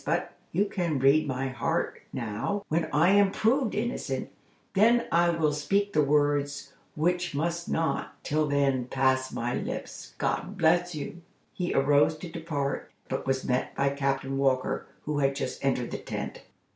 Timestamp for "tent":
15.99-16.41